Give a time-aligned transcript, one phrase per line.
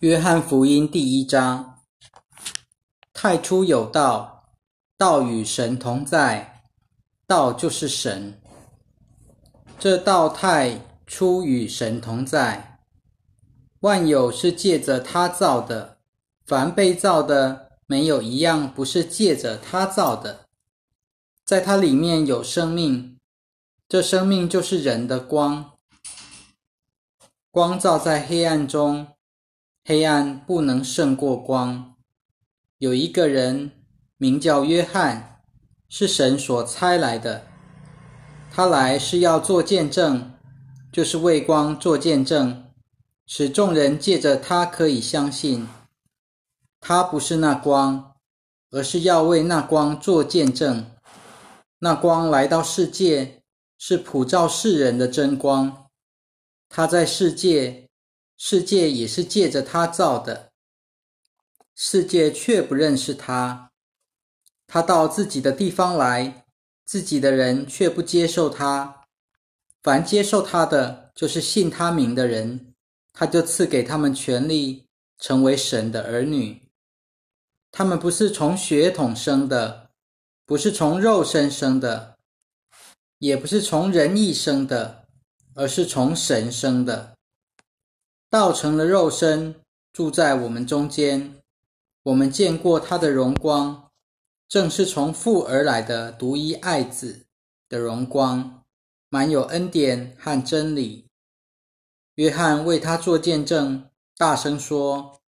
[0.00, 1.78] 约翰福音第一章：
[3.12, 4.54] 太初有道，
[4.96, 6.62] 道与神同在，
[7.26, 8.40] 道就是神。
[9.78, 12.80] 这道太初与神同在，
[13.80, 15.98] 万有是借着他造的，
[16.46, 20.46] 凡被造的，没有一样不是借着他造的。
[21.44, 23.18] 在它里面有生命，
[23.86, 25.72] 这生命就是人的光，
[27.50, 29.08] 光照在黑暗中。
[29.90, 31.96] 黑暗不能胜过光。
[32.78, 33.72] 有一个人
[34.18, 35.42] 名叫约翰，
[35.88, 37.42] 是神所差来的。
[38.52, 40.30] 他来是要做见证，
[40.92, 42.70] 就是为光做见证，
[43.26, 45.66] 使众人借着他可以相信。
[46.78, 48.12] 他不是那光，
[48.70, 50.86] 而是要为那光做见证。
[51.80, 53.42] 那光来到世界，
[53.76, 55.86] 是普照世人的真光。
[56.68, 57.89] 他在世界。
[58.42, 60.50] 世界也是借着他造的，
[61.74, 63.70] 世界却不认识他。
[64.66, 66.46] 他到自己的地方来，
[66.86, 69.04] 自己的人却不接受他。
[69.82, 72.74] 凡接受他的，就是信他名的人，
[73.12, 74.86] 他就赐给他们权利，
[75.18, 76.62] 成为神的儿女。
[77.70, 79.90] 他们不是从血统生的，
[80.46, 82.16] 不是从肉身生的，
[83.18, 85.06] 也不是从人意生的，
[85.54, 87.18] 而是从神生的。
[88.30, 89.56] 道成了肉身，
[89.92, 91.42] 住在我们中间。
[92.04, 93.90] 我们见过他的荣光，
[94.48, 97.26] 正是从父而来的独一爱子
[97.68, 98.62] 的荣光，
[99.08, 101.06] 满有恩典和真理。
[102.14, 105.20] 约翰为他做见证，大声说：“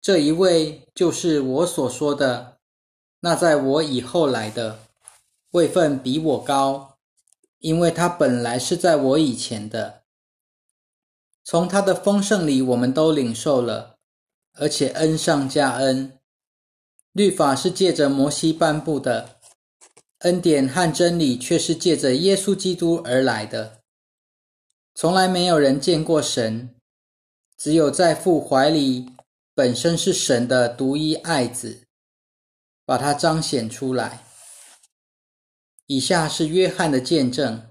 [0.00, 2.58] 这一位就是我所说的，
[3.18, 4.78] 那在我以后来的，
[5.50, 6.98] 位分比我高，
[7.58, 9.97] 因为他本来是在我以前的。”
[11.50, 13.96] 从他的丰盛里，我们都领受了，
[14.56, 16.20] 而且恩上加恩。
[17.12, 19.40] 律法是借着摩西颁布的，
[20.18, 23.80] 恩典和真理却是借着耶稣基督而来的。
[24.94, 26.76] 从来没有人见过神，
[27.56, 29.10] 只有在父怀里，
[29.54, 31.86] 本身是神的独一爱子，
[32.84, 34.22] 把它彰显出来。
[35.86, 37.67] 以下是约翰的见证。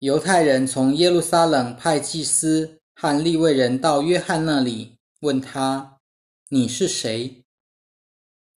[0.00, 5.98] 犹太人从耶路撒冷派祭司和利未人到约翰那里，问他
[6.48, 7.44] ：“你是谁？”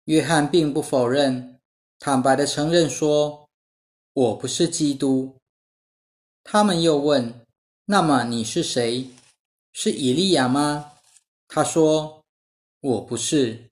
[0.06, 1.58] 约翰并不否认，
[1.98, 3.48] 坦白的承认说
[4.14, 5.36] ：“我不是基督。”
[6.44, 7.44] 他们又问
[7.86, 9.10] ：“那么你是谁？
[9.72, 10.92] 是以利亚吗？”
[11.48, 12.22] 他说
[12.78, 13.68] ：“我不是。”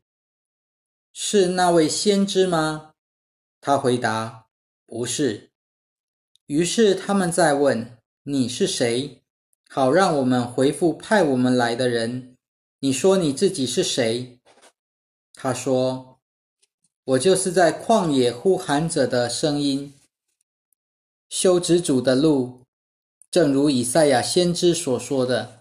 [1.15, 2.95] 是那位先知吗？
[3.61, 4.47] 他回答
[4.87, 5.50] ：“不是。”
[6.51, 7.97] 于是他们在问
[8.27, 9.23] ：“你是谁？”
[9.71, 12.37] 好让我们回复派我们来的人。
[12.81, 14.41] 你说你自己是谁？
[15.33, 16.19] 他说
[17.07, 19.95] ：“我就是在旷野呼喊者的声音，
[21.29, 22.63] 修直主的路，
[23.31, 25.61] 正如以赛亚先知所说的。”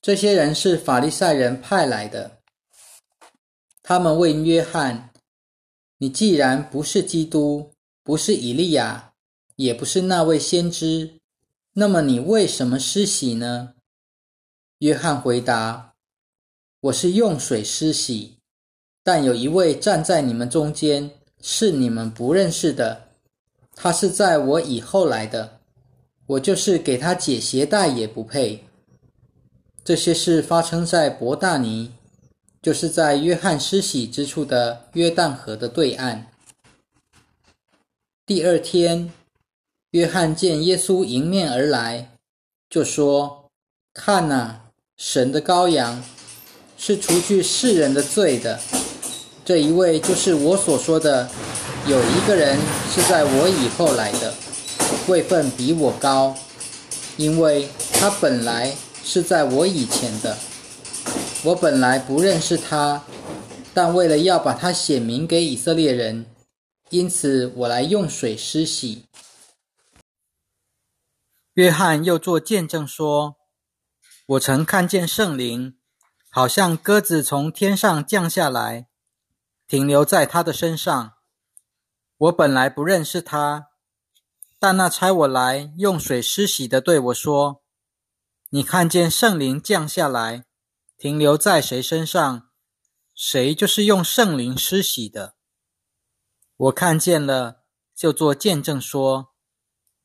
[0.00, 2.38] 这些人是法利赛人派来的。
[3.82, 5.10] 他们问约翰
[5.98, 7.70] ：“你既然不是基督，
[8.02, 9.10] 不是以利亚？”
[9.56, 11.20] 也不是那位先知，
[11.74, 13.74] 那么你为什么施洗呢？
[14.78, 15.94] 约翰回答
[16.82, 18.38] ：“我是用水施洗，
[19.04, 23.10] 但有一位站在你们中间，是你们不认识的，
[23.76, 25.60] 他是在我以后来的，
[26.26, 28.64] 我就是给他解鞋带也不配。”
[29.84, 31.92] 这些事发生在伯大尼，
[32.60, 36.26] 就是在约翰施洗之处的约旦河的对岸。
[38.26, 39.12] 第二天。
[39.94, 42.10] 约翰见耶稣迎面而来，
[42.68, 43.44] 就说
[43.94, 44.56] ：“看呐，
[44.96, 46.02] 神的羔羊，
[46.76, 48.58] 是除去世人的罪的。
[49.44, 51.30] 这一位就是我所说的，
[51.86, 52.58] 有一个人
[52.92, 54.34] 是在我以后来的，
[55.06, 56.34] 位分比我高，
[57.16, 58.74] 因为他本来
[59.04, 60.36] 是在我以前的。
[61.44, 63.00] 我本来不认识他，
[63.72, 66.26] 但为了要把他显明给以色列人，
[66.90, 69.04] 因此我来用水施洗。”
[71.54, 73.36] 约翰又作见证说
[74.26, 75.78] ：“我曾看见圣灵，
[76.28, 78.88] 好像鸽子从天上降下来，
[79.68, 81.12] 停留在他的身上。
[82.16, 83.68] 我本来不认识他，
[84.58, 87.62] 但那差我来用水施洗的对我说
[88.50, 90.46] ：‘你看见圣灵降下来，
[90.98, 92.48] 停留在谁身上，
[93.14, 95.36] 谁就是用圣灵施洗的。’
[96.56, 97.62] 我看见了，
[97.94, 99.30] 就做见证说。”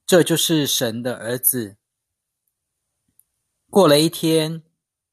[0.10, 1.78] 这就是神的儿子。
[3.70, 4.64] 过了一天，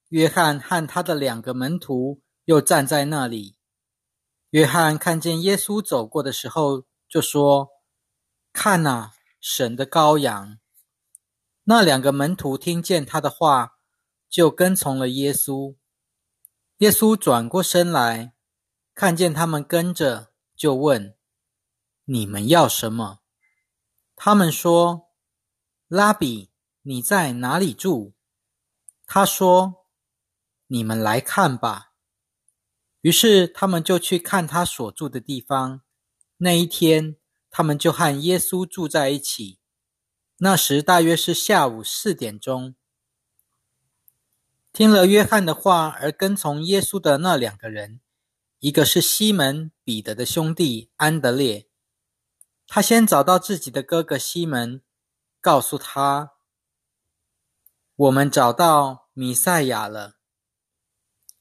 [0.09, 3.59] 约翰和他的两个门徒又站在那里。
[4.53, 7.69] 约翰看见耶稣走过的时候，就说
[8.55, 10.57] ：“看呐，神的羔羊。”
[11.65, 13.73] 那两个门徒听见他的话，
[14.31, 15.77] 就跟从了耶稣。
[16.79, 18.33] 耶稣转过身来，
[18.95, 21.15] 看见他们跟着，就问
[22.07, 23.19] ：“你们要什么？”
[24.17, 25.11] 他们说
[25.87, 26.51] ：“拉比，
[26.83, 28.15] 你在哪里住？”
[29.07, 29.87] 他说
[30.67, 31.93] ：“你们来看吧。”
[33.03, 35.83] 于是他们就去看他所住的地方。
[36.39, 37.17] 那一天，
[37.51, 39.61] 他们就和耶稣住在一起。
[40.39, 42.75] 那时大约是下午四点钟。
[44.73, 48.01] 听了约翰的话而跟从耶稣的那两个人，
[48.61, 51.69] 一个是西门彼得的兄弟安德烈。
[52.67, 54.83] 他先找到自己的哥哥西门，
[55.41, 56.33] 告诉他
[57.95, 60.17] ：“我们找到弥赛亚了。”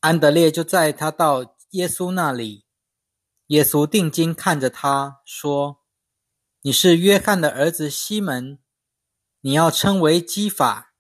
[0.02, 2.66] 安德烈就载他到耶稣那里。
[3.48, 5.84] 耶稣定睛看着他说
[6.62, 8.60] ：“你是约翰的儿子西门，
[9.42, 10.94] 你要称为基法。”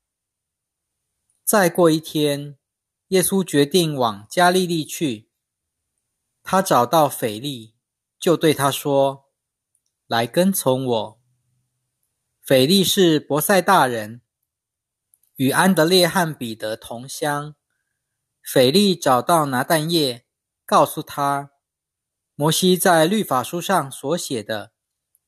[1.46, 2.58] 再过一天，
[3.10, 5.30] 耶稣决定往加利利去。
[6.42, 7.76] 他找到腓力，
[8.20, 9.25] 就对他说。
[10.08, 11.22] 来跟从我。
[12.42, 14.22] 腓力是伯赛大人，
[15.36, 17.56] 与安德烈和彼得同乡。
[18.44, 20.28] 腓力找到拿但业，
[20.64, 21.50] 告诉他，
[22.36, 24.74] 摩西在律法书上所写的，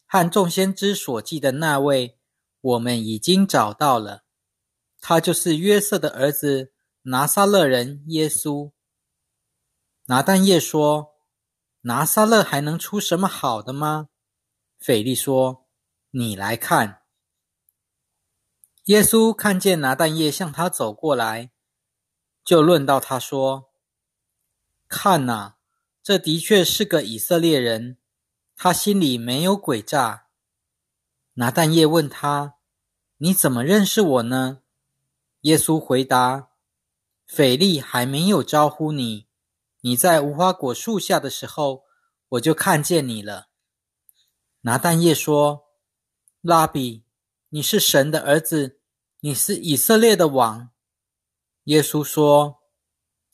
[0.06, 2.20] 和众先知所记的那位，
[2.62, 4.26] 我们已经找到了。
[5.00, 6.74] 他就是约瑟的儿子
[7.04, 8.72] 拿撒勒人耶稣。
[10.06, 11.16] 拿但业说
[11.82, 14.10] ：“拿撒勒还能出什么好的吗？”
[14.80, 15.66] 腓力说
[16.12, 17.02] ：“你来看。”
[18.86, 21.52] 耶稣看见拿蛋液向他走过来，
[22.46, 23.70] 就论到他说
[24.88, 25.56] ：“看呐，
[26.02, 27.98] 这的确是个以色列人，
[28.56, 30.28] 他心里没有诡诈。”
[31.36, 32.56] 拿蛋液问他
[33.18, 34.62] ：“你怎么认识我呢？”
[35.42, 36.50] 耶稣回答
[37.28, 39.28] ：“腓力还没有招呼你，
[39.82, 41.84] 你在无花果树下的时候，
[42.30, 43.50] 我就看见你了。”
[44.68, 45.64] 拿但业说
[46.44, 47.06] ：“拉比，
[47.48, 48.82] 你是神的儿子，
[49.22, 50.72] 你是以色列的王。”
[51.64, 52.60] 耶稣说：“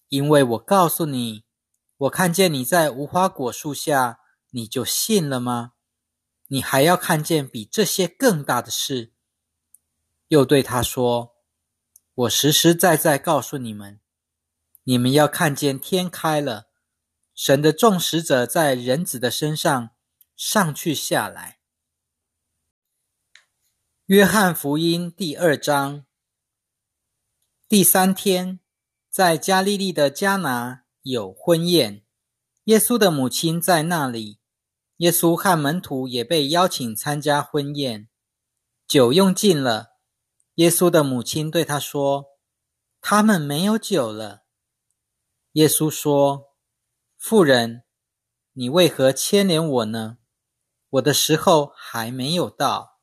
[0.10, 1.44] 因为我告诉你，
[1.98, 4.20] 我看见你在无花果树下，
[4.52, 5.74] 你就信了吗？
[6.50, 9.12] 你还要看见比这些更大的事。”
[10.30, 11.34] 又对他说
[12.14, 14.00] ：“我实实在在告诉你们，
[14.84, 16.68] 你们要看见天开了，
[17.34, 19.90] 神的众使者在人子的身上。”
[20.36, 21.60] 上去下来。
[24.06, 26.06] 约翰福音第二章
[27.68, 28.60] 第三天，
[29.10, 32.06] 在加利利的迦拿有婚宴，
[32.66, 34.40] 耶稣的母亲在那里，
[34.98, 38.10] 耶稣和门徒也被邀请参加婚宴。
[38.86, 39.98] 酒用尽了，
[40.56, 42.26] 耶稣的母亲对他说
[43.02, 44.44] ：“他们没有酒了。”
[45.54, 46.54] 耶稣说
[47.18, 47.84] ：“妇人，
[48.52, 50.18] 你为何牵连我呢？”
[50.94, 53.00] 我的时候还没有到。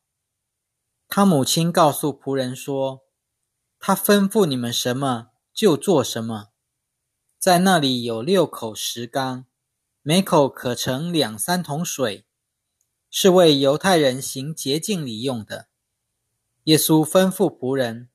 [1.08, 3.02] 他母亲告诉仆人说
[3.80, 6.50] ：“他吩咐你们什么就做什么。
[7.36, 9.46] 在那里有六口石缸，
[10.02, 12.28] 每口可盛两三桶水，
[13.10, 15.68] 是为犹太人行洁净礼用的。”
[16.64, 18.08] 耶稣吩咐仆人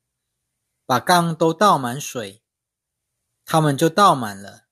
[0.86, 2.42] 把缸都倒满水，
[3.44, 4.68] 他们就倒满了，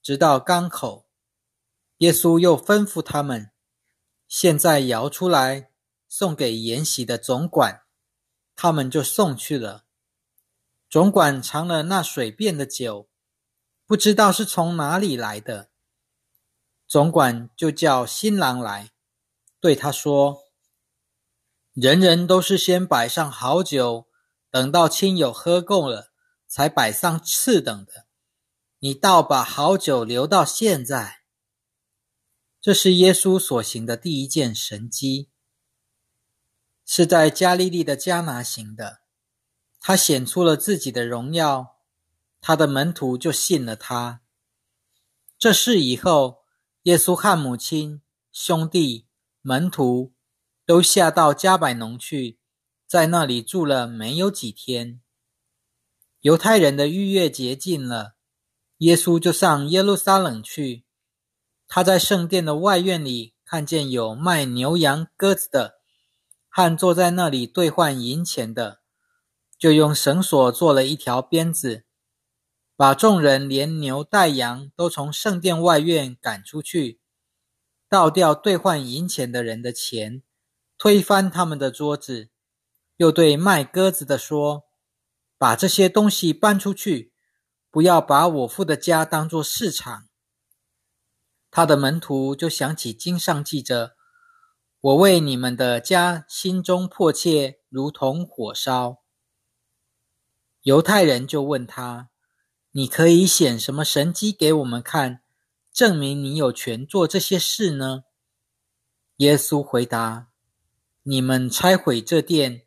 [0.00, 1.10] 直到缸口。
[1.98, 3.50] 耶稣又吩咐他们。
[4.28, 5.70] 现在摇出来，
[6.08, 7.82] 送给筵席的总管，
[8.56, 9.84] 他们就送去了。
[10.88, 13.08] 总管尝了那水变的酒，
[13.86, 15.70] 不知道是从哪里来的。
[16.88, 18.90] 总管就叫新郎来，
[19.60, 20.44] 对他说
[21.74, 24.06] ：“人人都是先摆上好酒，
[24.50, 26.12] 等到亲友喝够了，
[26.46, 28.06] 才摆上次等的。
[28.78, 31.22] 你倒把好酒留到现在。”
[32.66, 35.30] 这是耶稣所行的第一件神迹，
[36.84, 39.02] 是在加利利的迦拿行的。
[39.78, 41.76] 他显出了自己的荣耀，
[42.40, 44.20] 他的门徒就信了他。
[45.38, 46.38] 这事以后，
[46.82, 49.06] 耶稣和母亲、兄弟、
[49.42, 50.12] 门徒
[50.64, 52.40] 都下到加百农去，
[52.84, 55.00] 在那里住了没有几天。
[56.22, 58.16] 犹太人的逾越节近了，
[58.78, 60.85] 耶稣就上耶路撒冷去。
[61.68, 65.80] 他在圣殿的外院里看见有卖牛羊鸽子的，
[66.48, 68.80] 和坐在那里兑换银钱的，
[69.58, 71.84] 就用绳索做了一条鞭子，
[72.76, 77.00] 把众人连牛带羊都从圣殿外院赶出去，
[77.88, 80.22] 倒掉兑换银钱的人的钱，
[80.78, 82.30] 推翻他们的桌子，
[82.96, 84.64] 又对卖鸽子的说
[85.36, 87.12] ：“把这些东西搬出去，
[87.70, 90.08] 不要把我父的家当作市场。”
[91.56, 93.96] 他的门徒就想起经上记着
[94.78, 98.98] ：“我为你们的家心中迫切，如同火烧。”
[100.60, 102.10] 犹太人就问他
[102.72, 105.22] ：“你可以显什么神迹给我们看，
[105.72, 108.02] 证明你有权做这些事呢？”
[109.16, 110.28] 耶稣回答
[111.04, 112.66] ：“你们拆毁这殿，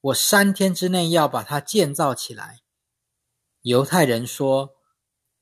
[0.00, 2.62] 我三天之内要把它建造起来。”
[3.60, 4.76] 犹太人说：“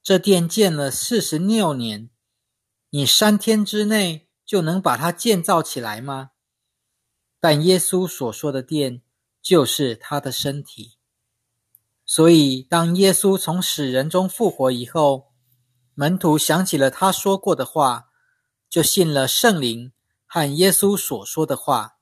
[0.03, 2.11] 这殿建了四十六年，
[2.91, 6.31] 你三天之内就能把它建造起来吗？”
[7.41, 9.03] 但耶稣所说的殿，
[9.41, 10.97] 就是他的身体。
[12.05, 15.33] 所以，当耶稣从死人中复活以后，
[15.95, 18.07] 门徒想起了他说过的话，
[18.71, 19.93] 就信了圣灵
[20.27, 21.99] 和耶稣所说的话。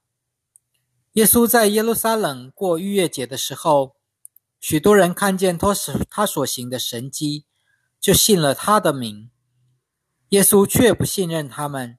[1.15, 3.97] 耶稣在耶路撒冷过逾越节的时候，
[4.61, 7.47] 许多人看见他所他所行的神迹，
[8.01, 9.31] 就信了他的名。
[10.31, 11.99] 耶稣却不信任他们，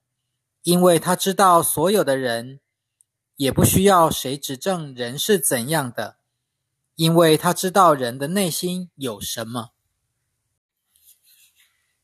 [0.63, 2.60] 因为他知道所有的人
[3.36, 6.17] 也不需要谁指证人是怎样的。
[6.96, 9.69] 因为他知道人的内心有什么。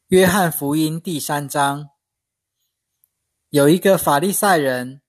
[0.10, 1.90] 约翰福音第三章，
[3.50, 5.02] 有一个法利赛人，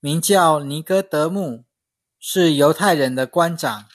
[0.00, 1.64] 名叫尼哥德慕，
[2.18, 3.86] 是犹太人的官长。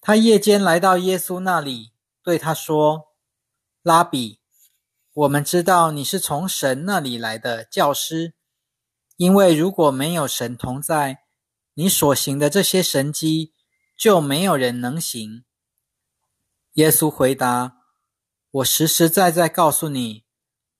[0.00, 1.90] 他夜间来到耶稣那里，
[2.22, 3.08] 对他说
[3.82, 4.37] ：“拉比，
[5.18, 8.34] 我们知道你是从神那里来的教师，
[9.16, 11.24] 因为如果没有神同在，
[11.74, 13.54] 你所行的这些神迹。”
[13.98, 15.44] 就没有人能行。
[16.74, 17.78] 耶稣回答
[18.48, 20.24] ：“我实实在在告诉你，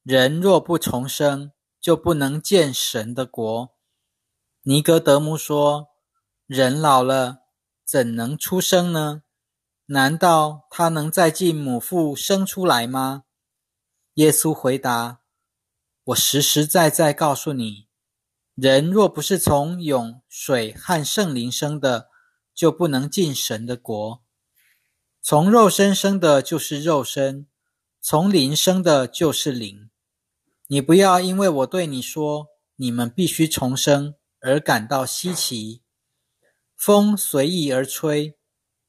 [0.05, 3.75] 人若不重生，就不能见神的国。”
[4.63, 5.89] 尼哥德姆说
[6.47, 7.39] ：“人老了，
[7.85, 9.25] 怎能出生呢？
[9.87, 13.25] 难道他能再进母腹生出来吗？”
[14.19, 15.21] 耶稣回答
[16.07, 17.87] ：“我实实在在告诉你，
[18.57, 22.09] 人若不是从涌水和圣灵生的，”
[22.53, 24.21] 就不能进神的国。
[25.23, 27.47] 从肉身生的就是肉身，
[28.01, 29.89] 从灵生的就是灵。
[30.67, 35.85] 你不要因为我对你说你们必须重生而感到稀奇。
[36.77, 38.37] 风随意而吹，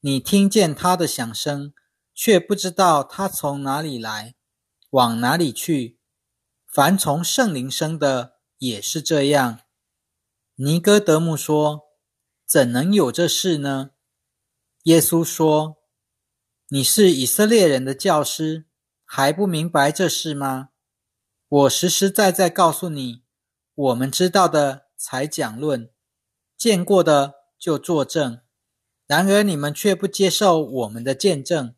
[0.00, 1.72] 你听见它的响声，
[2.12, 4.34] 却不知道它从哪里来，
[4.90, 5.98] 往哪里去。
[6.66, 9.60] 凡从圣灵生的也是这样。
[10.54, 11.90] 尼哥德慕说。
[12.50, 13.92] 怎能有这事呢？
[14.82, 15.76] 耶稣说
[16.70, 18.66] ：“你是以色列人的教师，
[19.04, 20.70] 还不明白这事吗？
[21.46, 23.22] 我实实在在告诉你，
[23.72, 25.92] 我们知道的才讲论，
[26.56, 28.40] 见过的就作证。
[29.06, 31.76] 然而你们却不接受我们的见证。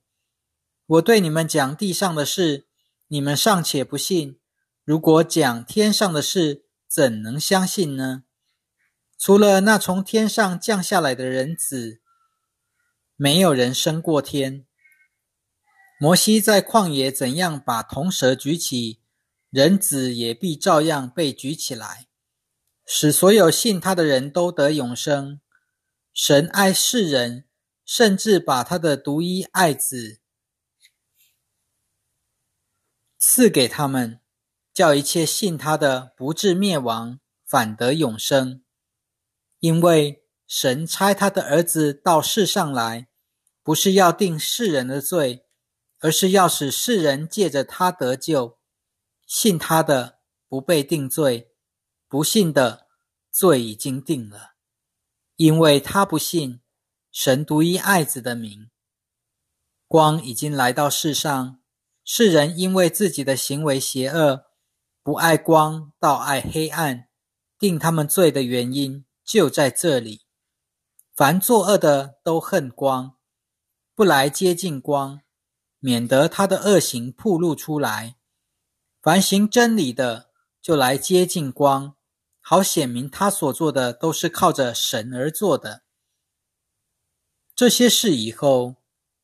[0.87, 2.67] 我对你们讲地上的事，
[3.13, 4.39] 你们尚且不信；
[4.85, 8.25] 如果讲天上的事，怎能相信呢？”
[9.21, 12.01] 除了那从天上降下来的人子，
[13.15, 14.65] 没有人升过天。
[16.01, 19.03] 摩西在旷野怎样把铜蛇举起，
[19.51, 22.07] 人子也必照样被举起来，
[22.87, 25.39] 使所有信他的人都得永生。
[26.15, 27.45] 神爱世人，
[27.85, 30.22] 甚至把他的独一爱子
[33.25, 34.19] 赐给他们，
[34.75, 38.65] 叫一切信他的不至灭亡，反得永生。
[39.61, 43.07] 因为神差他的儿子到世上来，
[43.63, 45.47] 不是要定世人的罪，
[46.01, 48.59] 而是要使世人借着他得救。
[49.25, 51.53] 信他的不被定罪，
[52.09, 52.89] 不信的
[53.31, 54.55] 罪已经定了，
[55.37, 56.61] 因为他不信
[57.13, 58.69] 神独一爱子的名。
[59.87, 61.62] 光已经来到世上，
[62.05, 64.47] 世人因为自己的行为邪恶，
[65.03, 67.09] 不爱光，倒爱黑暗，
[67.59, 69.05] 定他们罪的原因。
[69.25, 70.27] 就在这里，
[71.15, 73.17] 凡作恶的都恨光，
[73.95, 75.21] 不来接近光，
[75.79, 78.17] 免得他的恶行暴露出来；
[79.01, 80.31] 凡行真理的，
[80.61, 81.95] 就来接近光，
[82.41, 85.85] 好显明他所做的都是靠着神而做的。
[87.55, 88.75] 这些事以后，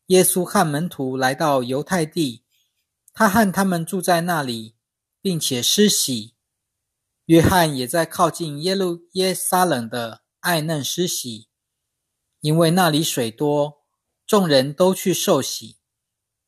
[0.06, 2.44] 耶稣和门徒来到犹太地，
[3.18, 4.76] 他和他们住在那里，
[5.20, 6.36] 并且施洗。
[7.24, 11.48] 约翰也在靠近耶路耶撒冷的爱嫩施洗。
[12.40, 13.84] 因为那里水多，
[14.24, 15.78] 众人都去受洗。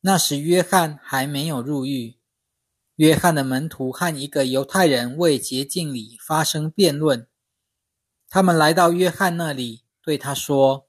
[0.02, 2.20] 那时约翰还没有入狱。
[2.94, 7.26] 约翰的门徒和一个犹太人为洁净礼发生辩论。
[8.28, 10.88] 他们来到约翰那里，对他说：“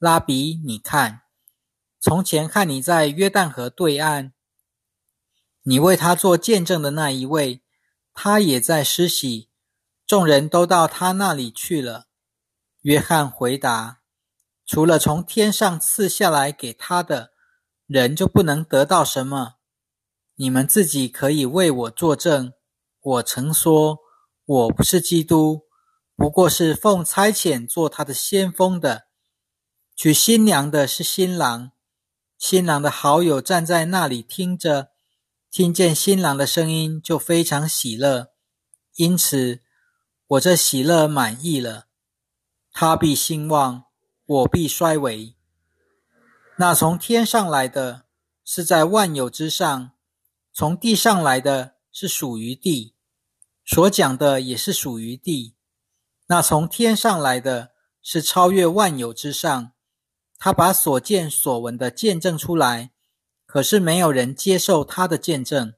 [0.00, 1.20] 拉比，你看，
[2.00, 4.32] 从前看你在约旦河对岸，
[5.62, 7.62] 你为他做见证的那一位，
[8.12, 9.48] 他也在施洗，
[10.06, 12.06] 众人都到他那里去了。”
[12.82, 14.00] 约翰回答
[14.66, 17.32] ：“除了从天上赐下来给他的，
[17.86, 19.54] 人就不能得到什么。”
[20.36, 22.54] 你们自己可以为我作证。
[23.00, 23.98] 我曾说，
[24.44, 25.66] 我不是基督，
[26.16, 29.08] 不过是奉差遣做他的先锋的。
[29.94, 31.72] 娶新娘的是新郎，
[32.38, 34.91] 新郎的好友站在那里听着，
[35.52, 38.32] 听见新郎的声音就非常喜乐。
[38.96, 39.60] 因此，
[40.26, 41.88] 我这喜乐满意了。
[42.72, 43.84] 他必兴旺，
[44.24, 45.36] 我必衰微。
[46.56, 48.06] 那从天上来的
[48.42, 49.90] 是在万有之上。
[50.54, 52.94] 从地上来的是属于地，
[53.62, 55.54] 所讲的也是属于地。
[56.28, 59.72] 那从天上来的是超越万有之上，
[60.38, 62.91] 他把所见所闻的见证出来，
[63.52, 65.74] 可是没有人接受他的见证。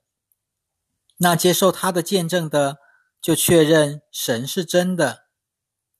[1.16, 2.78] 那接受他的见证的，
[3.20, 5.24] 就确认神是真的，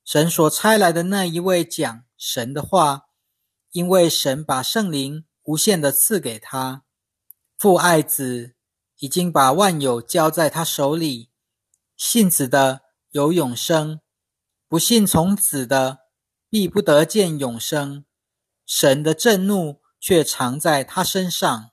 [0.05, 3.07] 神所差来的那一位讲神的话，
[3.73, 6.85] 因为神把圣灵无限的赐给他，
[7.59, 8.55] 父爱子。
[9.01, 11.29] 已经把万有交在他手里，
[11.97, 14.01] 信子的有永生，
[14.69, 15.99] 不信从子的
[16.49, 18.07] 必不得见永生。
[18.65, 21.71] 神的震怒却藏在他身上。